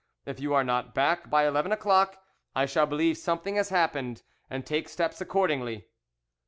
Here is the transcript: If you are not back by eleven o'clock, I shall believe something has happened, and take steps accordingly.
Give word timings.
If 0.25 0.39
you 0.39 0.55
are 0.55 0.63
not 0.63 0.95
back 0.95 1.29
by 1.29 1.47
eleven 1.47 1.71
o'clock, 1.71 2.23
I 2.55 2.65
shall 2.65 2.87
believe 2.87 3.19
something 3.19 3.55
has 3.57 3.69
happened, 3.69 4.23
and 4.49 4.65
take 4.65 4.89
steps 4.89 5.21
accordingly. 5.21 5.89